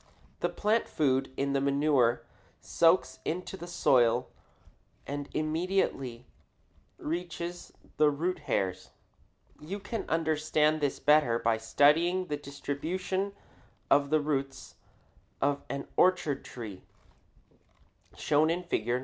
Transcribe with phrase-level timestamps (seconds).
[0.39, 2.25] The plant food in the manure
[2.59, 4.29] soaks into the soil
[5.05, 6.25] and immediately
[6.97, 8.89] reaches the root hairs.
[9.59, 13.33] You can understand this better by studying the distribution
[13.91, 14.73] of the roots
[15.39, 16.81] of an orchard tree,
[18.15, 18.89] shown in Fig.